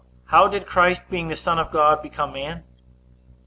[0.29, 2.63] How did Christ, being the Son of God, become man?